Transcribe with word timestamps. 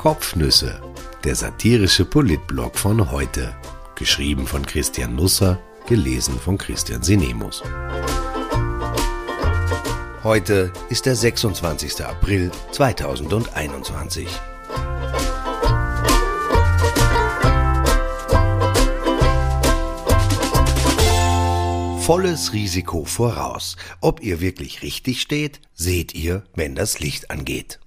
Kopfnüsse, 0.00 0.80
der 1.24 1.34
satirische 1.34 2.06
Politblog 2.06 2.78
von 2.78 3.10
heute. 3.10 3.54
Geschrieben 3.96 4.46
von 4.46 4.64
Christian 4.64 5.14
Nusser, 5.14 5.60
gelesen 5.86 6.40
von 6.40 6.56
Christian 6.56 7.02
Sinemus. 7.02 7.62
Heute 10.24 10.72
ist 10.88 11.04
der 11.04 11.14
26. 11.14 12.02
April 12.02 12.50
2021. 12.72 14.26
Volles 22.00 22.54
Risiko 22.54 23.04
voraus. 23.04 23.76
Ob 24.00 24.22
ihr 24.22 24.40
wirklich 24.40 24.80
richtig 24.80 25.20
steht, 25.20 25.60
seht 25.74 26.14
ihr, 26.14 26.42
wenn 26.54 26.74
das 26.74 27.00
Licht 27.00 27.30
angeht. 27.30 27.80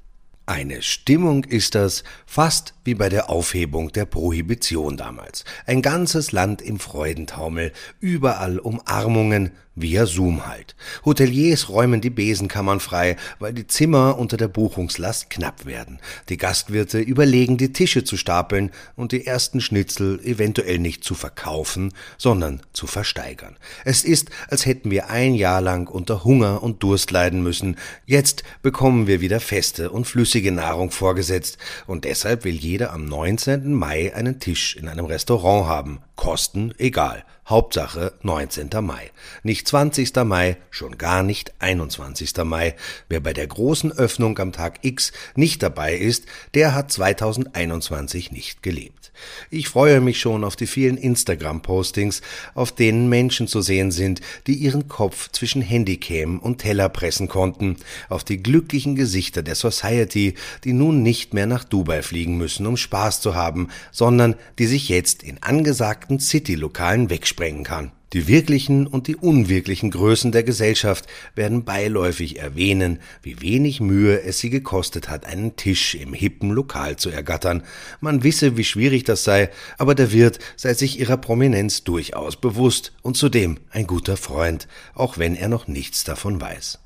Eine 0.45 0.81
Stimmung 0.81 1.45
ist 1.45 1.73
das, 1.73 2.03
fast 2.25 2.73
wie 2.83 2.95
bei 2.95 3.07
der 3.07 3.29
Aufhebung 3.29 3.93
der 3.93 4.03
Prohibition 4.03 4.97
damals. 4.97 5.45
Ein 5.66 5.81
ganzes 5.81 6.33
Land 6.33 6.61
im 6.61 6.79
Freudentaumel, 6.79 7.71
überall 8.02 8.59
Umarmungen, 8.59 9.52
via 9.75 10.05
Zoom 10.05 10.45
halt. 10.45 10.75
Hoteliers 11.03 11.69
räumen 11.69 12.01
die 12.01 12.09
Besenkammern 12.09 12.79
frei, 12.79 13.15
weil 13.39 13.53
die 13.53 13.67
Zimmer 13.67 14.17
unter 14.17 14.37
der 14.37 14.47
Buchungslast 14.47 15.29
knapp 15.29 15.65
werden. 15.65 15.99
Die 16.29 16.37
Gastwirte 16.37 16.99
überlegen, 16.99 17.57
die 17.57 17.73
Tische 17.73 18.03
zu 18.03 18.17
stapeln 18.17 18.71
und 18.95 19.11
die 19.11 19.25
ersten 19.25 19.61
Schnitzel 19.61 20.19
eventuell 20.23 20.77
nicht 20.77 21.03
zu 21.03 21.15
verkaufen, 21.15 21.93
sondern 22.17 22.61
zu 22.73 22.87
versteigern. 22.87 23.57
Es 23.83 24.03
ist, 24.03 24.29
als 24.49 24.65
hätten 24.65 24.91
wir 24.91 25.09
ein 25.09 25.33
Jahr 25.33 25.61
lang 25.61 25.87
unter 25.87 26.23
Hunger 26.23 26.61
und 26.61 26.83
Durst 26.83 27.11
leiden 27.11 27.41
müssen. 27.41 27.77
Jetzt 28.05 28.43
bekommen 28.61 29.08
wir 29.08 29.21
wieder 29.21 29.39
feste 29.39 29.89
und 29.89 30.05
flüssige 30.05 30.52
Nahrung 30.52 30.91
vorgesetzt 30.91 31.58
und 31.87 32.05
deshalb 32.05 32.43
will 32.43 32.55
jeder 32.55 32.93
am 32.93 33.05
19. 33.05 33.73
Mai 33.73 34.13
einen 34.13 34.39
Tisch 34.39 34.75
in 34.75 34.87
einem 34.87 35.05
Restaurant 35.05 35.67
haben. 35.67 35.99
Kosten 36.16 36.73
egal. 36.78 37.23
Hauptsache 37.47 38.14
19. 38.22 38.69
Mai. 38.81 39.11
Nicht 39.44 39.67
20. 39.67 40.16
Mai, 40.23 40.55
schon 40.70 40.97
gar 40.97 41.23
nicht 41.23 41.53
21. 41.59 42.33
Mai. 42.45 42.75
Wer 43.09 43.20
bei 43.20 43.33
der 43.33 43.47
großen 43.47 43.92
Öffnung 43.92 44.39
am 44.39 44.53
Tag 44.53 44.80
X 44.83 45.11
nicht 45.36 45.61
dabei 45.61 45.95
ist, 45.95 46.25
der 46.53 46.73
hat 46.73 46.92
2021 46.92 48.31
nicht 48.31 48.64
gelebt. 48.64 49.11
Ich 49.50 49.70
freue 49.70 50.02
mich 50.02 50.20
schon 50.20 50.44
auf 50.44 50.55
die 50.55 50.67
vielen 50.67 50.97
Instagram-Postings, 50.97 52.22
auf 52.55 52.72
denen 52.72 53.09
Menschen 53.09 53.48
zu 53.48 53.61
sehen 53.61 53.92
sind, 53.92 54.22
die 54.48 54.55
ihren 54.55 54.88
Kopf 54.88 55.30
zwischen 55.31 55.61
Handycam 55.61 56.39
und 56.39 56.59
Teller 56.59 56.89
pressen 56.89 57.27
konnten, 57.27 57.77
auf 58.09 58.23
die 58.23 58.42
glücklichen 58.42 58.95
Gesichter 58.95 59.44
der 59.44 59.55
Society, 59.55 60.36
die 60.64 60.73
nun 60.73 61.03
nicht 61.03 61.33
mehr 61.33 61.45
nach 61.45 61.64
Dubai 61.64 62.02
fliegen 62.02 62.38
müssen, 62.38 62.66
um 62.66 62.77
Spaß 62.77 63.22
zu 63.22 63.36
haben, 63.36 63.70
sondern 63.92 64.36
die 64.59 64.66
sich 64.66 64.89
jetzt 64.89 65.23
in 65.23 65.42
angesagten 65.44 66.12
City-Lokalen 66.19 67.09
wegsprengen 67.09 67.64
kann. 67.64 67.92
Die 68.14 68.28
wirklichen 68.28 68.86
und 68.86 69.08
die 69.08 69.16
unwirklichen 69.16 69.89
Größen 69.89 70.31
der 70.31 70.44
Gesellschaft 70.44 71.08
werden 71.33 71.64
beiläufig 71.64 72.38
erwähnen, 72.38 73.00
wie 73.23 73.42
wenig 73.42 73.81
Mühe 73.81 74.22
es 74.22 74.38
sie 74.38 74.52
gekostet 74.52 75.09
hat, 75.09 75.25
einen 75.25 75.55
Tisch 75.55 75.95
im 75.95 76.14
hippen 76.14 76.52
Lokal 76.52 76.95
zu 76.95 77.09
ergattern. 77.09 77.64
Man 78.02 78.23
wisse, 78.23 78.55
wie 78.55 78.64
schwierig 78.64 79.03
das 79.03 79.23
sei, 79.23 79.50
aber 79.80 79.95
der 79.95 80.11
Wirt 80.11 80.38
sei 80.55 80.75
sich 80.75 81.00
ihrer 81.00 81.17
Prominenz 81.17 81.83
durchaus 81.83 82.36
bewusst 82.36 82.94
und 83.02 83.17
zudem 83.17 83.58
ein 83.72 83.88
guter 83.88 84.16
Freund, 84.16 84.67
auch 84.94 85.17
wenn 85.17 85.36
er 85.36 85.48
noch 85.48 85.67
nichts 85.67 86.03
davon 86.03 86.39
weiß. 86.39 86.83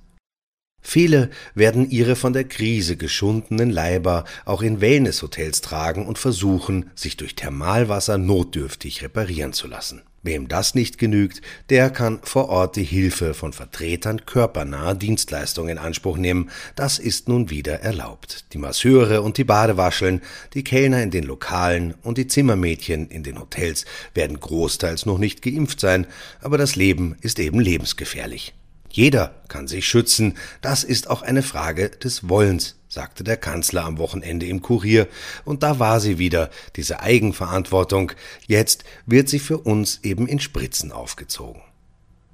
Viele 0.90 1.30
werden 1.54 1.90
ihre 1.90 2.16
von 2.16 2.32
der 2.32 2.46
Krise 2.46 2.96
geschundenen 2.96 3.70
Leiber 3.70 4.24
auch 4.46 4.62
in 4.62 4.80
Wellnesshotels 4.80 5.60
tragen 5.60 6.08
und 6.08 6.18
versuchen, 6.18 6.90
sich 6.96 7.18
durch 7.18 7.36
Thermalwasser 7.36 8.18
notdürftig 8.18 9.04
reparieren 9.04 9.52
zu 9.52 9.68
lassen. 9.68 10.02
Wem 10.24 10.48
das 10.48 10.76
nicht 10.76 10.98
genügt, 10.98 11.42
der 11.70 11.90
kann 11.90 12.20
vor 12.24 12.50
Ort 12.50 12.76
die 12.78 12.84
Hilfe 12.84 13.34
von 13.34 13.54
Vertretern 13.54 14.26
körpernaher 14.26 14.96
Dienstleistungen 14.96 15.72
in 15.72 15.78
Anspruch 15.78 16.18
nehmen. 16.18 16.50
Das 16.76 17.00
ist 17.00 17.28
nun 17.28 17.50
wieder 17.50 17.82
erlaubt. 17.82 18.46
Die 18.54 18.58
Masseure 18.58 19.22
und 19.22 19.38
die 19.38 19.44
Badewascheln, 19.44 20.22
die 20.54 20.64
Kellner 20.64 21.04
in 21.04 21.12
den 21.12 21.24
Lokalen 21.24 21.94
und 22.02 22.18
die 22.18 22.28
Zimmermädchen 22.28 23.10
in 23.10 23.24
den 23.24 23.40
Hotels 23.40 23.86
werden 24.14 24.40
großteils 24.40 25.06
noch 25.06 25.18
nicht 25.18 25.42
geimpft 25.42 25.80
sein, 25.80 26.08
aber 26.42 26.58
das 26.58 26.76
Leben 26.76 27.16
ist 27.22 27.40
eben 27.40 27.60
lebensgefährlich. 27.60 28.54
Jeder 28.98 29.36
kann 29.48 29.68
sich 29.68 29.88
schützen, 29.88 30.40
das 30.62 30.84
ist 30.84 31.08
auch 31.08 31.22
eine 31.22 31.44
Frage 31.44 31.92
des 31.92 32.30
Wollens 32.30 32.78
sagte 32.90 33.24
der 33.24 33.38
Kanzler 33.38 33.86
am 33.86 34.00
Wochenende 34.00 34.48
im 34.48 34.64
Kurier, 34.64 35.08
und 35.46 35.62
da 35.62 35.78
war 35.78 36.00
sie 36.00 36.18
wieder, 36.18 36.50
diese 36.78 37.02
Eigenverantwortung, 37.02 38.14
jetzt 38.48 38.86
wird 39.06 39.30
sie 39.30 39.38
für 39.38 39.60
uns 39.60 40.00
eben 40.02 40.26
in 40.26 40.40
Spritzen 40.40 40.92
aufgezogen. 40.92 41.62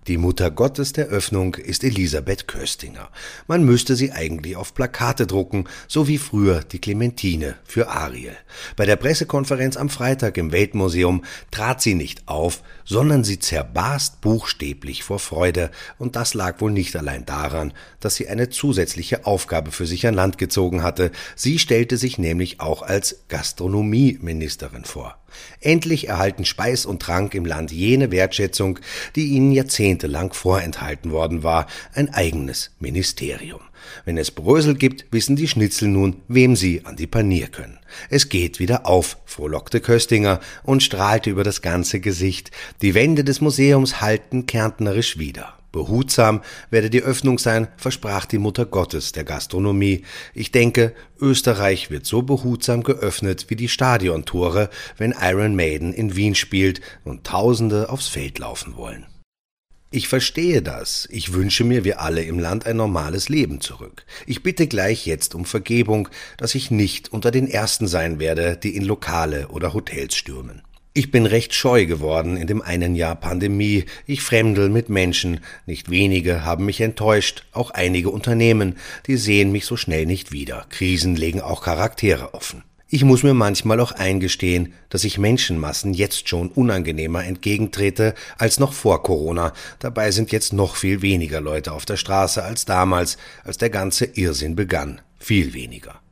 Die 0.07 0.17
Mutter 0.17 0.51
Gottes 0.51 0.91
der 0.91 1.07
Öffnung 1.07 1.55
ist 1.55 1.85
Elisabeth 1.85 2.45
Köstinger. 2.45 3.09
Man 3.47 3.63
müsste 3.63 3.95
sie 3.95 4.11
eigentlich 4.11 4.57
auf 4.57 4.73
Plakate 4.73 5.25
drucken, 5.25 5.63
so 5.87 6.09
wie 6.09 6.17
früher 6.17 6.59
die 6.59 6.79
Clementine 6.79 7.55
für 7.63 7.87
Ariel. 7.87 8.35
Bei 8.75 8.85
der 8.85 8.97
Pressekonferenz 8.97 9.77
am 9.77 9.89
Freitag 9.89 10.37
im 10.37 10.51
Weltmuseum 10.51 11.23
trat 11.51 11.81
sie 11.81 11.95
nicht 11.95 12.27
auf, 12.27 12.63
sondern 12.83 13.23
sie 13.23 13.39
zerbarst 13.39 14.19
buchstäblich 14.19 15.03
vor 15.03 15.19
Freude, 15.19 15.71
und 15.97 16.17
das 16.17 16.33
lag 16.33 16.59
wohl 16.59 16.71
nicht 16.71 16.93
allein 16.97 17.25
daran, 17.25 17.71
dass 18.01 18.15
sie 18.15 18.27
eine 18.27 18.49
zusätzliche 18.49 19.25
Aufgabe 19.25 19.71
für 19.71 19.85
sich 19.85 20.05
an 20.05 20.15
Land 20.15 20.37
gezogen 20.37 20.83
hatte. 20.83 21.11
Sie 21.37 21.59
stellte 21.59 21.95
sich 21.95 22.17
nämlich 22.17 22.59
auch 22.59 22.81
als 22.81 23.23
Gastronomieministerin 23.29 24.83
vor. 24.83 25.22
Endlich 25.61 26.07
erhalten 26.07 26.45
Speis 26.45 26.85
und 26.85 27.01
Trank 27.01 27.33
im 27.33 27.45
Land 27.45 27.71
jene 27.71 28.11
Wertschätzung, 28.11 28.79
die 29.15 29.27
ihnen 29.27 29.51
jahrzehntelang 29.51 30.33
vorenthalten 30.33 31.11
worden 31.11 31.43
war, 31.43 31.67
ein 31.93 32.13
eigenes 32.13 32.71
Ministerium. 32.79 33.61
Wenn 34.05 34.17
es 34.17 34.31
Brösel 34.31 34.75
gibt, 34.75 35.05
wissen 35.11 35.35
die 35.35 35.47
Schnitzel 35.47 35.89
nun, 35.89 36.17
wem 36.27 36.55
sie 36.55 36.85
an 36.85 36.95
die 36.95 37.07
Panier 37.07 37.47
können. 37.47 37.79
Es 38.09 38.29
geht 38.29 38.59
wieder 38.59 38.85
auf, 38.85 39.17
frohlockte 39.25 39.81
Köstinger 39.81 40.39
und 40.63 40.83
strahlte 40.83 41.29
über 41.29 41.43
das 41.43 41.61
ganze 41.61 41.99
Gesicht. 41.99 42.51
Die 42.81 42.93
Wände 42.93 43.23
des 43.23 43.41
Museums 43.41 44.01
halten 44.01 44.45
kärntnerisch 44.45 45.17
wieder. 45.17 45.57
Behutsam 45.73 46.43
werde 46.69 46.91
die 46.91 47.01
Öffnung 47.01 47.39
sein, 47.39 47.67
versprach 47.77 48.25
die 48.25 48.37
Mutter 48.37 48.65
Gottes 48.65 49.11
der 49.11 49.23
Gastronomie. 49.23 50.03
Ich 50.35 50.51
denke, 50.51 50.93
Österreich 51.19 51.89
wird 51.89 52.05
so 52.05 52.21
behutsam 52.21 52.83
geöffnet 52.83 53.47
wie 53.49 53.55
die 53.55 53.67
Stadiontore, 53.67 54.69
wenn 54.97 55.15
Iron 55.19 55.55
Maiden 55.55 55.91
in 55.91 56.15
Wien 56.15 56.35
spielt 56.35 56.79
und 57.03 57.25
Tausende 57.25 57.89
aufs 57.89 58.07
Feld 58.07 58.37
laufen 58.37 58.77
wollen. 58.77 59.07
Ich 59.89 60.07
verstehe 60.07 60.61
das. 60.61 61.07
Ich 61.11 61.33
wünsche 61.33 61.63
mir, 61.63 61.83
wir 61.83 62.01
alle 62.01 62.23
im 62.23 62.37
Land 62.37 62.67
ein 62.67 62.77
normales 62.77 63.29
Leben 63.29 63.59
zurück. 63.59 64.05
Ich 64.27 64.43
bitte 64.43 64.67
gleich 64.67 65.07
jetzt 65.07 65.33
um 65.33 65.43
Vergebung, 65.43 66.07
dass 66.37 66.53
ich 66.53 66.69
nicht 66.69 67.11
unter 67.11 67.31
den 67.31 67.47
Ersten 67.47 67.87
sein 67.87 68.19
werde, 68.19 68.57
die 68.57 68.75
in 68.75 68.85
Lokale 68.85 69.47
oder 69.47 69.73
Hotels 69.73 70.15
stürmen. 70.15 70.61
Ich 70.95 71.09
bin 71.09 71.25
recht 71.25 71.55
scheu 71.55 71.87
geworden 71.87 72.37
in 72.37 72.45
dem 72.45 72.61
einen 72.61 72.93
Jahr 72.93 73.15
Pandemie. 73.15 73.85
Ich 74.05 74.21
fremdel 74.21 74.69
mit 74.69 74.89
Menschen. 74.89 75.39
Nicht 75.65 75.89
wenige 75.89 76.45
haben 76.45 76.65
mich 76.65 76.81
enttäuscht, 76.81 77.45
auch 77.51 77.71
einige 77.71 78.11
Unternehmen, 78.11 78.77
die 79.07 79.17
sehen 79.17 79.51
mich 79.51 79.65
so 79.65 79.75
schnell 79.75 80.05
nicht 80.05 80.31
wieder. 80.31 80.67
Krisen 80.69 81.15
legen 81.15 81.41
auch 81.41 81.63
Charaktere 81.63 82.35
offen. 82.35 82.63
Ich 82.89 83.03
muss 83.03 83.23
mir 83.23 83.33
manchmal 83.33 83.79
auch 83.79 83.93
eingestehen, 83.93 84.73
dass 84.89 85.03
ich 85.03 85.17
Menschenmassen 85.17 85.95
jetzt 85.95 86.29
schon 86.29 86.49
unangenehmer 86.49 87.25
entgegentrete 87.25 88.13
als 88.37 88.59
noch 88.59 88.73
vor 88.73 89.01
Corona. 89.01 89.51
Dabei 89.79 90.11
sind 90.11 90.31
jetzt 90.31 90.53
noch 90.53 90.75
viel 90.75 91.01
weniger 91.01 91.41
Leute 91.41 91.71
auf 91.71 91.85
der 91.85 91.97
Straße 91.97 92.43
als 92.43 92.65
damals, 92.65 93.17
als 93.43 93.57
der 93.57 93.71
ganze 93.71 94.05
Irrsinn 94.05 94.55
begann. 94.55 95.01
Viel 95.17 95.55
weniger. 95.55 96.02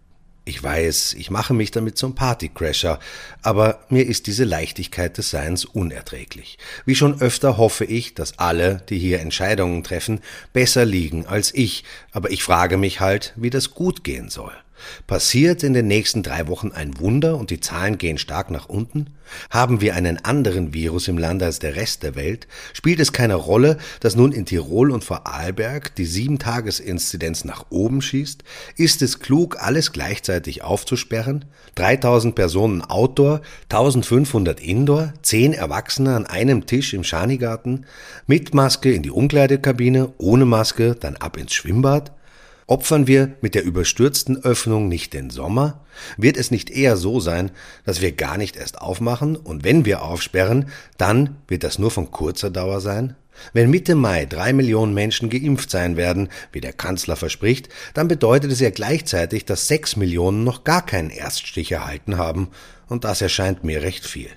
Ich 0.52 0.62
weiß, 0.62 1.16
ich 1.18 1.32
mache 1.32 1.54
mich 1.54 1.72
damit 1.72 1.98
zum 1.98 2.14
Partycrasher, 2.14 3.00
aber 3.42 3.86
mir 3.88 4.06
ist 4.06 4.28
diese 4.28 4.44
Leichtigkeit 4.44 5.18
des 5.18 5.30
Seins 5.30 5.64
unerträglich. 5.64 6.58
Wie 6.84 6.94
schon 6.94 7.22
öfter 7.22 7.56
hoffe 7.56 7.86
ich, 7.86 8.16
dass 8.16 8.38
alle, 8.38 8.84
die 8.90 9.00
hier 9.00 9.22
Entscheidungen 9.22 9.82
treffen, 9.82 10.20
besser 10.52 10.84
liegen 10.84 11.26
als 11.26 11.54
ich, 11.54 11.86
aber 12.12 12.32
ich 12.32 12.44
frage 12.44 12.76
mich 12.76 13.00
halt, 13.00 13.32
wie 13.38 13.50
das 13.50 13.72
gut 13.72 14.04
gehen 14.04 14.28
soll. 14.28 14.52
Passiert 15.08 15.64
in 15.64 15.74
den 15.74 15.88
nächsten 15.88 16.24
drei 16.24 16.48
Wochen 16.48 16.72
ein 16.72 17.00
Wunder 17.00 17.38
und 17.38 17.50
die 17.50 17.60
Zahlen 17.60 17.98
gehen 17.98 18.18
stark 18.18 18.52
nach 18.52 18.70
unten? 18.70 19.08
Haben 19.50 19.82
wir 19.82 19.96
einen 19.96 20.24
anderen 20.24 20.74
Virus 20.74 21.08
im 21.08 21.18
Land 21.18 21.42
als 21.44 21.60
der 21.60 21.76
Rest 21.76 22.04
der 22.04 22.16
Welt? 22.16 22.48
Spielt 22.74 23.00
es 23.00 23.14
keine 23.14 23.36
Rolle, 23.36 23.78
dass 24.00 24.16
nun 24.16 24.32
in 24.32 24.46
Tirol 24.46 24.92
und 24.92 25.04
Vorarlberg 25.04 25.96
die 25.96 26.06
Sieben-Tages-Inzidenz 26.06 27.46
nach 27.46 27.66
oben 27.70 28.02
schießt? 28.02 28.44
Ist 28.76 29.02
es 29.02 29.20
klug, 29.20 29.58
alles 29.60 29.92
gleichzeitig 29.92 30.64
aufzusperren? 30.64 31.46
3000 31.76 32.36
Personen 32.36 32.82
Outdoor, 32.82 33.42
1500 33.70 34.60
Indoor, 34.60 35.14
10 35.22 35.54
Erwachsene 35.54 36.16
an 36.16 36.26
einem 36.26 36.66
Tisch 36.66 36.94
im 36.94 37.04
Schanigarten, 37.04 37.86
mit 38.28 38.54
Maske 38.54 38.92
in 38.92 39.04
die 39.04 39.12
Umkleidekabine, 39.12 40.14
ohne 40.18 40.46
Maske 40.46 40.96
dann 40.96 41.16
ab 41.16 41.38
ins 41.38 41.54
Schwimmbad? 41.54 42.12
Opfern 42.72 43.06
wir 43.06 43.34
mit 43.42 43.54
der 43.54 43.66
überstürzten 43.66 44.46
Öffnung 44.46 44.88
nicht 44.88 45.14
den 45.14 45.30
Sommer? 45.30 45.82
Wird 46.16 46.38
es 46.38 46.52
nicht 46.52 46.70
eher 46.70 46.96
so 46.96 47.20
sein, 47.20 47.52
dass 47.84 48.00
wir 48.00 48.14
gar 48.14 48.38
nicht 48.38 48.56
erst 48.56 48.80
aufmachen 48.80 49.36
und 49.36 49.66
wenn 49.66 49.84
wir 49.84 50.04
aufsperren, 50.04 50.70
dann 50.98 51.36
wird 51.50 51.66
das 51.66 51.80
nur 51.80 51.92
von 51.92 52.12
kurzer 52.12 52.50
Dauer 52.50 52.80
sein? 52.80 53.18
Wenn 53.52 53.70
Mitte 53.70 53.96
Mai 53.96 54.26
drei 54.26 54.54
Millionen 54.54 54.94
Menschen 54.94 55.30
geimpft 55.30 55.70
sein 55.70 55.98
werden, 55.98 56.30
wie 56.54 56.62
der 56.62 56.72
Kanzler 56.72 57.18
verspricht, 57.18 57.68
dann 57.94 58.08
bedeutet 58.08 58.54
es 58.54 58.62
ja 58.62 58.70
gleichzeitig, 58.70 59.44
dass 59.44 59.68
sechs 59.68 59.98
Millionen 59.98 60.46
noch 60.46 60.64
gar 60.64 60.86
keinen 60.86 61.10
Erststich 61.10 61.74
erhalten 61.74 62.18
haben, 62.18 62.52
und 62.88 63.04
das 63.04 63.22
erscheint 63.22 63.66
mir 63.66 63.82
recht 63.82 64.06
viel. 64.06 64.30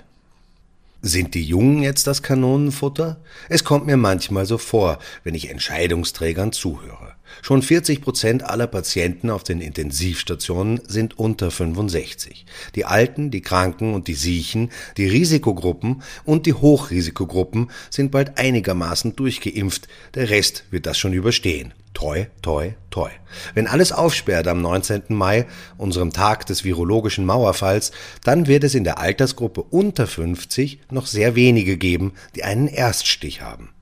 Sind 1.03 1.35
die 1.35 1.45
Jungen 1.45 1.85
jetzt 1.85 2.09
das 2.09 2.25
Kanonenfutter? 2.25 3.21
Es 3.49 3.63
kommt 3.63 3.87
mir 3.87 3.97
manchmal 3.97 4.45
so 4.45 4.59
vor, 4.59 4.99
wenn 5.23 5.37
ich 5.37 5.51
Entscheidungsträgern 5.51 6.51
zuhöre. 6.51 7.14
Schon 7.43 7.63
40 7.63 8.01
Prozent 8.01 8.45
aller 8.45 8.67
Patienten 8.67 9.31
auf 9.31 9.45
den 9.45 9.61
Intensivstationen 9.61 10.81
sind 10.87 11.19
unter 11.19 11.51
65. 11.51 12.47
Die 12.75 12.85
Alten, 12.85 13.31
die 13.31 13.43
Kranken 13.43 13.95
und 13.95 14.09
die 14.09 14.15
Siechen, 14.15 14.71
die 14.97 15.07
Risikogruppen 15.07 16.03
und 16.25 16.47
die 16.47 16.55
Hochrisikogruppen 16.55 17.71
sind 17.91 18.11
bald 18.11 18.39
einigermaßen 18.39 19.17
durchgeimpft. 19.17 19.89
Der 20.15 20.31
Rest 20.31 20.65
wird 20.71 20.87
das 20.87 20.99
schon 20.99 21.13
überstehen. 21.13 21.75
Toi, 21.95 22.27
toi, 22.43 22.73
toi. 22.91 23.11
Wenn 23.55 23.69
alles 23.69 23.93
aufsperrt 23.93 24.49
am 24.49 24.61
19. 24.61 25.03
Mai, 25.09 25.47
unserem 25.79 26.13
Tag 26.13 26.45
des 26.47 26.65
virologischen 26.65 27.25
Mauerfalls, 27.25 27.93
dann 28.25 28.49
wird 28.49 28.65
es 28.65 28.75
in 28.75 28.83
der 28.83 28.99
Altersgruppe 28.99 29.63
unter 29.63 30.09
50 30.09 30.81
noch 30.91 31.07
sehr 31.07 31.37
wenige 31.37 31.77
geben, 31.77 32.13
die 32.35 32.43
einen 32.43 32.67
Erststich 32.67 33.43
haben. 33.43 33.74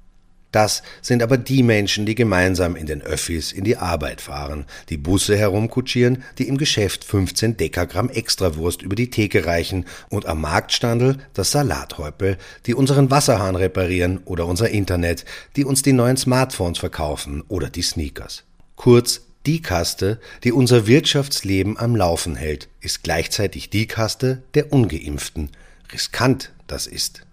Das 0.53 0.83
sind 1.01 1.23
aber 1.23 1.39
die 1.39 1.63
Menschen, 1.63 2.05
die 2.05 2.15
gemeinsam 2.15 2.77
in 2.77 2.87
den 2.87 3.03
Öffis 3.03 3.53
in 3.53 3.65
die 3.65 3.79
Arbeit 3.79 4.21
fahren, 4.21 4.67
die 4.91 4.99
Busse 4.99 5.37
herumkutschieren, 5.37 6.23
die 6.39 6.47
im 6.47 6.59
Geschäft 6.59 7.05
15 7.05 7.57
Dekagramm 7.57 8.11
Extrawurst 8.11 8.83
über 8.83 8.95
die 8.95 9.11
Theke 9.11 9.47
reichen 9.47 9.87
und 10.11 10.27
am 10.27 10.43
Marktstandel 10.43 11.17
das 11.33 11.51
Salathäupel, 11.51 12.37
die 12.67 12.75
unseren 12.75 13.11
Wasserhahn 13.11 13.57
reparieren 13.57 14.21
oder 14.27 14.47
unser 14.47 14.69
Internet, 14.69 15.25
die 15.57 15.65
uns 15.65 15.81
die 15.81 15.95
neuen 15.95 16.19
Smartphones 16.19 16.79
verkaufen 16.79 17.43
oder 17.49 17.71
die 17.71 17.83
Sneakers. 17.83 18.45
Kurz, 18.77 19.23
die 19.47 19.63
Kaste, 19.63 20.21
die 20.45 20.53
unser 20.53 20.87
Wirtschaftsleben 20.87 21.79
am 21.79 21.97
Laufen 21.97 22.37
hält, 22.37 22.69
ist 22.81 23.03
gleichzeitig 23.03 23.71
die 23.71 23.87
Kaste 23.87 24.43
der 24.55 24.73
Ungeimpften. 24.73 25.51
Riskant 25.93 26.53
das 26.67 26.87
ist. 26.87 27.25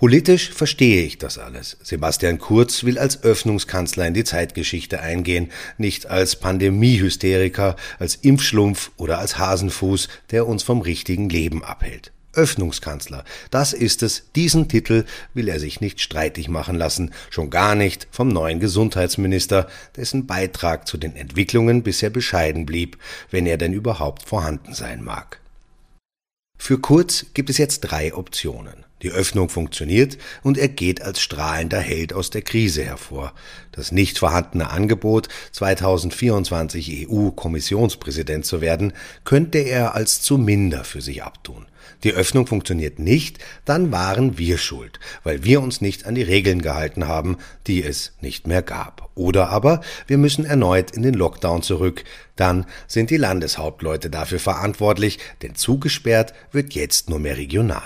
Politisch 0.00 0.48
verstehe 0.48 1.04
ich 1.04 1.18
das 1.18 1.36
alles. 1.36 1.76
Sebastian 1.82 2.38
Kurz 2.38 2.84
will 2.84 2.98
als 2.98 3.22
Öffnungskanzler 3.22 4.06
in 4.06 4.14
die 4.14 4.24
Zeitgeschichte 4.24 5.00
eingehen, 5.00 5.52
nicht 5.76 6.06
als 6.06 6.36
Pandemiehysteriker, 6.36 7.76
als 7.98 8.14
Impfschlumpf 8.14 8.92
oder 8.96 9.18
als 9.18 9.36
Hasenfuß, 9.36 10.08
der 10.30 10.46
uns 10.46 10.62
vom 10.62 10.80
richtigen 10.80 11.28
Leben 11.28 11.62
abhält. 11.62 12.12
Öffnungskanzler, 12.32 13.26
das 13.50 13.74
ist 13.74 14.02
es, 14.02 14.22
diesen 14.34 14.68
Titel 14.68 15.04
will 15.34 15.48
er 15.48 15.60
sich 15.60 15.82
nicht 15.82 16.00
streitig 16.00 16.48
machen 16.48 16.76
lassen, 16.76 17.12
schon 17.28 17.50
gar 17.50 17.74
nicht 17.74 18.08
vom 18.10 18.28
neuen 18.28 18.58
Gesundheitsminister, 18.58 19.68
dessen 19.96 20.26
Beitrag 20.26 20.88
zu 20.88 20.96
den 20.96 21.14
Entwicklungen 21.14 21.82
bisher 21.82 22.08
bescheiden 22.08 22.64
blieb, 22.64 22.96
wenn 23.30 23.44
er 23.44 23.58
denn 23.58 23.74
überhaupt 23.74 24.22
vorhanden 24.22 24.72
sein 24.72 25.04
mag. 25.04 25.40
Für 26.56 26.78
Kurz 26.78 27.26
gibt 27.34 27.50
es 27.50 27.58
jetzt 27.58 27.80
drei 27.80 28.14
Optionen. 28.14 28.86
Die 29.02 29.10
Öffnung 29.10 29.48
funktioniert 29.48 30.18
und 30.42 30.58
er 30.58 30.68
geht 30.68 31.02
als 31.02 31.20
strahlender 31.20 31.80
Held 31.80 32.12
aus 32.12 32.30
der 32.30 32.42
Krise 32.42 32.84
hervor. 32.84 33.32
Das 33.72 33.92
nicht 33.92 34.18
vorhandene 34.18 34.70
Angebot, 34.70 35.28
2024 35.52 37.08
EU-Kommissionspräsident 37.08 38.44
zu 38.44 38.60
werden, 38.60 38.92
könnte 39.24 39.58
er 39.58 39.94
als 39.94 40.20
zu 40.20 40.36
minder 40.36 40.84
für 40.84 41.00
sich 41.00 41.22
abtun. 41.22 41.66
Die 42.04 42.12
Öffnung 42.12 42.46
funktioniert 42.46 42.98
nicht, 42.98 43.38
dann 43.64 43.92
waren 43.92 44.38
wir 44.38 44.58
schuld, 44.58 45.00
weil 45.22 45.44
wir 45.44 45.60
uns 45.60 45.80
nicht 45.80 46.06
an 46.06 46.14
die 46.14 46.22
Regeln 46.22 46.62
gehalten 46.62 47.08
haben, 47.08 47.36
die 47.66 47.82
es 47.82 48.12
nicht 48.20 48.46
mehr 48.46 48.62
gab. 48.62 49.10
Oder 49.14 49.50
aber 49.50 49.80
wir 50.06 50.18
müssen 50.18 50.44
erneut 50.44 50.92
in 50.92 51.02
den 51.02 51.14
Lockdown 51.14 51.62
zurück, 51.62 52.04
dann 52.36 52.66
sind 52.86 53.10
die 53.10 53.16
Landeshauptleute 53.16 54.08
dafür 54.08 54.38
verantwortlich, 54.38 55.18
denn 55.42 55.54
zugesperrt 55.54 56.32
wird 56.52 56.74
jetzt 56.74 57.10
nur 57.10 57.18
mehr 57.18 57.36
regional. 57.36 57.82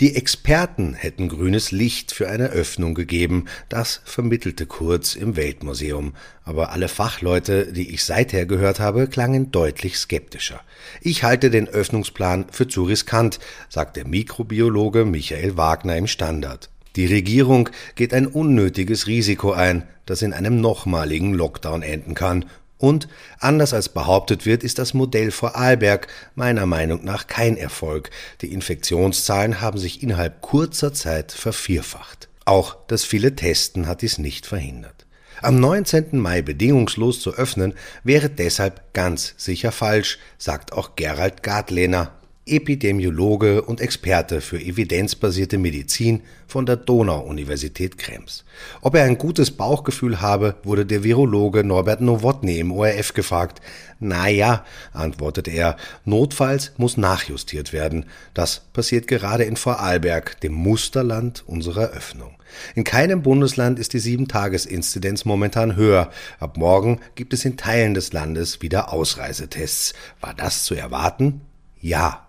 Die 0.00 0.14
Experten 0.14 0.94
hätten 0.94 1.28
grünes 1.28 1.72
Licht 1.72 2.12
für 2.12 2.28
eine 2.28 2.50
Öffnung 2.50 2.94
gegeben, 2.94 3.46
das 3.68 4.00
vermittelte 4.04 4.64
Kurz 4.64 5.16
im 5.16 5.34
Weltmuseum, 5.34 6.14
aber 6.44 6.70
alle 6.70 6.86
Fachleute, 6.86 7.72
die 7.72 7.92
ich 7.92 8.04
seither 8.04 8.46
gehört 8.46 8.78
habe, 8.78 9.08
klangen 9.08 9.50
deutlich 9.50 9.98
skeptischer. 9.98 10.60
Ich 11.00 11.24
halte 11.24 11.50
den 11.50 11.66
Öffnungsplan 11.66 12.46
für 12.52 12.68
zu 12.68 12.84
riskant, 12.84 13.40
sagt 13.68 13.96
der 13.96 14.06
Mikrobiologe 14.06 15.04
Michael 15.04 15.56
Wagner 15.56 15.96
im 15.96 16.06
Standard. 16.06 16.70
Die 16.94 17.06
Regierung 17.06 17.68
geht 17.96 18.14
ein 18.14 18.28
unnötiges 18.28 19.08
Risiko 19.08 19.50
ein, 19.50 19.82
das 20.06 20.22
in 20.22 20.32
einem 20.32 20.60
nochmaligen 20.60 21.34
Lockdown 21.34 21.82
enden 21.82 22.14
kann 22.14 22.44
und, 22.78 23.08
anders 23.40 23.74
als 23.74 23.88
behauptet 23.88 24.46
wird, 24.46 24.62
ist 24.62 24.78
das 24.78 24.94
Modell 24.94 25.30
Vorarlberg 25.30 26.06
meiner 26.34 26.66
Meinung 26.66 27.04
nach 27.04 27.26
kein 27.26 27.56
Erfolg. 27.56 28.10
Die 28.40 28.52
Infektionszahlen 28.52 29.60
haben 29.60 29.78
sich 29.78 30.02
innerhalb 30.02 30.40
kurzer 30.40 30.92
Zeit 30.92 31.32
vervierfacht. 31.32 32.28
Auch 32.44 32.76
das 32.86 33.04
viele 33.04 33.34
Testen 33.36 33.86
hat 33.86 34.02
dies 34.02 34.18
nicht 34.18 34.46
verhindert. 34.46 35.06
Am 35.42 35.60
19. 35.60 36.18
Mai 36.18 36.42
bedingungslos 36.42 37.20
zu 37.20 37.34
öffnen, 37.34 37.74
wäre 38.02 38.28
deshalb 38.28 38.92
ganz 38.92 39.34
sicher 39.36 39.70
falsch, 39.70 40.18
sagt 40.36 40.72
auch 40.72 40.96
Gerald 40.96 41.44
Gartlehner, 41.44 42.17
Epidemiologe 42.48 43.62
und 43.62 43.80
Experte 43.80 44.40
für 44.40 44.60
evidenzbasierte 44.60 45.58
Medizin 45.58 46.22
von 46.46 46.66
der 46.66 46.76
Donau-Universität 46.76 47.98
Krems. 47.98 48.44
Ob 48.80 48.94
er 48.94 49.04
ein 49.04 49.18
gutes 49.18 49.50
Bauchgefühl 49.50 50.20
habe, 50.20 50.56
wurde 50.64 50.86
der 50.86 51.04
Virologe 51.04 51.64
Norbert 51.64 52.00
Nowotny 52.00 52.58
im 52.58 52.72
ORF 52.72 53.14
gefragt. 53.14 53.60
Na 54.00 54.28
ja, 54.28 54.64
antwortete 54.92 55.50
er, 55.50 55.76
notfalls 56.04 56.72
muss 56.76 56.96
nachjustiert 56.96 57.72
werden. 57.72 58.06
Das 58.34 58.62
passiert 58.72 59.08
gerade 59.08 59.44
in 59.44 59.56
Vorarlberg, 59.56 60.40
dem 60.40 60.52
Musterland 60.52 61.44
unserer 61.46 61.90
Öffnung. 61.90 62.36
In 62.74 62.84
keinem 62.84 63.22
Bundesland 63.22 63.78
ist 63.78 63.92
die 63.92 63.98
Sieben-Tages-Inzidenz 63.98 65.24
momentan 65.24 65.76
höher. 65.76 66.10
Ab 66.40 66.56
morgen 66.56 67.00
gibt 67.14 67.34
es 67.34 67.44
in 67.44 67.56
Teilen 67.56 67.94
des 67.94 68.12
Landes 68.12 68.62
wieder 68.62 68.92
Ausreisetests. 68.92 69.94
War 70.20 70.34
das 70.34 70.64
zu 70.64 70.74
erwarten? 70.74 71.42
Ja. 71.80 72.27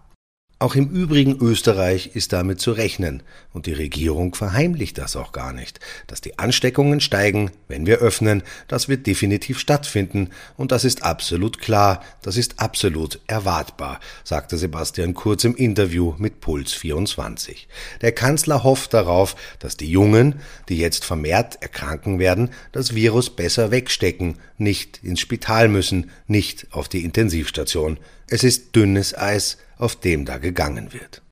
Auch 0.62 0.76
im 0.76 0.90
übrigen 0.90 1.38
Österreich 1.38 2.12
ist 2.16 2.34
damit 2.34 2.60
zu 2.60 2.74
rechnen, 2.74 3.24
und 3.54 3.66
die 3.66 3.74
Regierung 3.74 4.36
verheimlicht 4.36 4.98
das 4.98 5.16
auch 5.16 5.32
gar 5.32 5.54
nicht. 5.54 5.80
Dass 6.08 6.20
die 6.20 6.38
Ansteckungen 6.38 7.00
steigen, 7.00 7.52
wenn 7.70 7.86
wir 7.86 8.00
öffnen, 8.00 8.44
das 8.68 8.90
wird 8.90 9.08
definitiv 9.08 9.58
stattfinden, 9.58 10.32
und 10.58 10.74
das 10.74 10.84
ist 10.84 11.04
absolut 11.04 11.60
klar, 11.60 12.04
das 12.22 12.36
ist 12.36 12.60
absolut 12.60 13.22
erwartbar, 13.28 14.02
sagte 14.26 14.58
Sebastian 14.58 15.14
Kurz 15.14 15.46
im 15.46 15.56
Interview 15.56 16.16
mit 16.18 16.42
Puls 16.42 16.74
24. 16.74 17.70
Der 18.02 18.12
Kanzler 18.12 18.62
hofft 18.62 18.94
darauf, 18.94 19.38
dass 19.60 19.78
die 19.78 19.90
Jungen, 19.90 20.42
die 20.68 20.78
jetzt 20.78 21.06
vermehrt 21.06 21.62
erkranken 21.62 22.20
werden, 22.20 22.50
das 22.74 22.94
Virus 22.94 23.30
besser 23.30 23.72
wegstecken, 23.72 24.38
nicht 24.58 25.00
ins 25.04 25.22
Spital 25.22 25.70
müssen, 25.70 26.12
nicht 26.28 26.68
auf 26.72 26.90
die 26.90 27.06
Intensivstation. 27.06 27.98
Es 28.32 28.44
ist 28.44 28.76
dünnes 28.76 29.18
Eis, 29.18 29.58
auf 29.78 29.96
dem 29.96 30.26
da 30.26 30.38
gegangen 30.38 30.94
wird. 30.94 31.24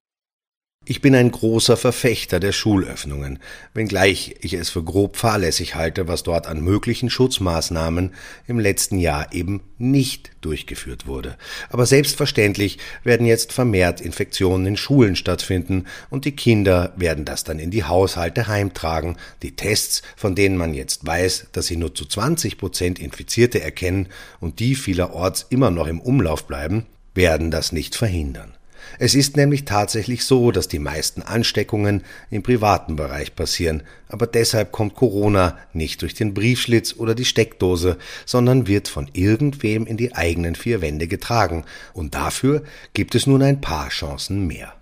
Ich 0.90 1.02
bin 1.02 1.16
ein 1.16 1.32
großer 1.32 1.76
Verfechter 1.76 2.40
der 2.40 2.54
Schulöffnungen, 2.54 3.40
wenngleich 3.74 4.36
ich 4.40 4.54
es 4.54 4.70
für 4.70 4.82
grob 4.82 5.18
fahrlässig 5.18 5.76
halte, 5.76 6.08
was 6.08 6.24
dort 6.24 6.48
an 6.48 6.62
möglichen 6.62 7.10
Schutzmaßnahmen 7.10 8.14
im 8.48 8.58
letzten 8.58 8.98
Jahr 8.98 9.34
eben 9.34 9.60
nicht 9.78 10.32
durchgeführt 10.40 11.06
wurde. 11.06 11.36
Aber 11.70 11.86
selbstverständlich 11.86 12.78
werden 13.04 13.28
jetzt 13.28 13.52
vermehrt 13.52 14.00
Infektionen 14.00 14.66
in 14.66 14.78
Schulen 14.78 15.18
stattfinden 15.18 15.88
und 16.10 16.24
die 16.24 16.38
Kinder 16.38 16.94
werden 16.96 17.26
das 17.26 17.44
dann 17.44 17.60
in 17.60 17.70
die 17.70 17.84
Haushalte 17.84 18.48
heimtragen. 18.48 19.18
Die 19.42 19.58
Tests, 19.58 20.04
von 20.16 20.36
denen 20.36 20.56
man 20.56 20.74
jetzt 20.74 21.06
weiß, 21.06 21.48
dass 21.52 21.68
sie 21.68 21.76
nur 21.76 21.96
zu 21.96 22.06
20 22.06 22.58
Prozent 22.58 22.98
Infizierte 22.98 23.60
erkennen 23.60 24.08
und 24.40 24.62
die 24.62 24.74
vielerorts 24.74 25.48
immer 25.50 25.70
noch 25.70 25.88
im 25.88 26.00
Umlauf 26.00 26.48
bleiben, 26.48 26.86
werden 27.14 27.52
das 27.52 27.74
nicht 27.74 27.94
verhindern. 27.94 28.57
Es 29.00 29.16
ist 29.16 29.38
nämlich 29.38 29.66
tatsächlich 29.66 30.24
so, 30.24 30.52
dass 30.52 30.68
die 30.68 30.80
meisten 30.80 31.22
Ansteckungen 31.22 32.04
im 32.30 32.44
privaten 32.44 32.96
Bereich 32.96 33.36
passieren, 33.36 33.84
aber 34.08 34.28
deshalb 34.28 34.72
kommt 34.72 34.96
Corona 34.96 35.58
nicht 35.74 36.02
durch 36.02 36.14
den 36.14 36.34
Briefschlitz 36.34 36.96
oder 36.98 37.16
die 37.16 37.26
Steckdose, 37.26 37.98
sondern 38.26 38.68
wird 38.68 38.88
von 38.88 39.10
irgendwem 39.14 39.86
in 39.86 39.98
die 39.98 40.16
eigenen 40.16 40.56
vier 40.56 40.82
Wände 40.82 41.08
getragen, 41.08 41.66
und 41.94 42.16
dafür 42.16 42.64
gibt 42.94 43.16
es 43.16 43.28
nun 43.28 43.42
ein 43.42 43.62
paar 43.62 43.90
Chancen 43.90 44.48
mehr. 44.48 44.77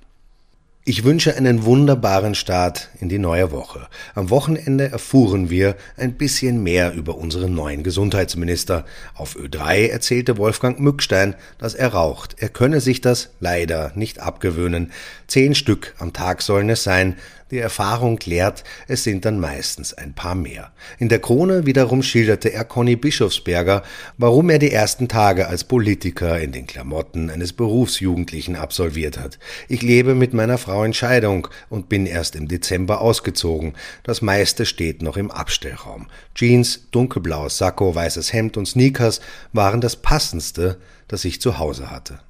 Ich 0.87 1.03
wünsche 1.03 1.35
einen 1.35 1.65
wunderbaren 1.65 2.35
Start 2.35 2.89
in 3.01 3.09
die 3.09 3.17
neue 3.17 3.51
Woche. 3.51 3.87
Am 4.13 4.29
Wochenende 4.29 4.91
erfuhren 4.91 5.49
wir 5.49 5.75
ein 5.97 6.13
bisschen 6.13 6.61
mehr 6.61 6.93
über 6.93 7.17
unseren 7.17 7.55
neuen 7.55 7.81
Gesundheitsminister. 7.81 8.85
Auf 9.15 9.35
Ö3 9.35 9.87
erzählte 9.87 10.37
Wolfgang 10.37 10.79
Mückstein, 10.79 11.33
dass 11.57 11.73
er 11.73 11.87
raucht. 11.87 12.35
Er 12.37 12.49
könne 12.49 12.81
sich 12.81 13.01
das 13.01 13.31
leider 13.39 13.93
nicht 13.95 14.19
abgewöhnen. 14.19 14.91
Zehn 15.25 15.55
Stück 15.55 15.95
am 15.97 16.13
Tag 16.13 16.43
sollen 16.43 16.69
es 16.69 16.83
sein. 16.83 17.15
Die 17.51 17.59
Erfahrung 17.59 18.19
lehrt, 18.25 18.63
es 18.87 19.03
sind 19.03 19.23
dann 19.23 19.39
meistens 19.39 19.93
ein 19.93 20.15
paar 20.15 20.33
mehr. 20.33 20.71
In 20.97 21.09
der 21.09 21.19
Krone 21.19 21.67
wiederum 21.67 22.01
schilderte 22.01 22.51
er 22.51 22.65
Conny 22.65 22.95
Bischofsberger, 22.95 23.83
warum 24.17 24.49
er 24.49 24.57
die 24.57 24.71
ersten 24.71 25.07
Tage 25.07 25.47
als 25.47 25.63
Politiker 25.63 26.39
in 26.39 26.51
den 26.51 26.65
Klamotten 26.65 27.29
eines 27.29 27.53
Berufsjugendlichen 27.53 28.55
absolviert 28.55 29.19
hat. 29.19 29.37
Ich 29.67 29.83
lebe 29.83 30.15
mit 30.15 30.33
meiner 30.33 30.57
Frau 30.57 30.83
in 30.83 30.95
Scheidung 30.95 31.47
und 31.69 31.87
bin 31.87 32.07
erst 32.07 32.35
im 32.35 32.47
Dezember 32.47 32.99
ausgezogen. 32.99 33.73
Das 34.01 34.23
meiste 34.23 34.65
steht 34.65 35.03
noch 35.03 35.15
im 35.15 35.29
Abstellraum. 35.29 36.07
Jeans, 36.33 36.87
dunkelblaues 36.89 37.59
Sakko, 37.59 37.93
weißes 37.93 38.33
Hemd 38.33 38.57
und 38.57 38.65
Sneakers 38.65 39.21
waren 39.53 39.81
das 39.81 39.97
passendste, 39.97 40.79
das 41.07 41.23
ich 41.25 41.41
zu 41.41 41.59
Hause 41.59 41.91
hatte. 41.91 42.24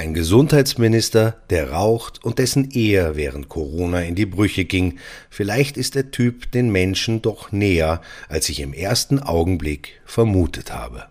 Ein 0.00 0.14
Gesundheitsminister, 0.14 1.36
der 1.50 1.72
raucht 1.72 2.24
und 2.24 2.38
dessen 2.38 2.70
Ehe 2.70 3.16
während 3.16 3.50
Corona 3.50 4.00
in 4.00 4.14
die 4.14 4.24
Brüche 4.24 4.64
ging. 4.64 4.98
Vielleicht 5.28 5.76
ist 5.76 5.94
der 5.94 6.10
Typ 6.10 6.50
den 6.52 6.72
Menschen 6.72 7.20
doch 7.20 7.52
näher, 7.52 8.00
als 8.26 8.48
ich 8.48 8.60
im 8.60 8.72
ersten 8.72 9.18
Augenblick 9.18 10.00
vermutet 10.06 10.72
habe. 10.72 11.04